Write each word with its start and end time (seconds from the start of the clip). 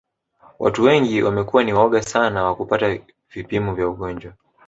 Watu 0.59 0.83
wengi 0.83 1.21
wamekuwa 1.23 1.63
ni 1.63 1.73
waoga 1.73 2.01
sana 2.01 2.43
wa 2.43 2.55
kupata 2.55 2.99
vipimo 3.31 3.75
vya 3.75 3.87
ugonjwa 3.87 4.33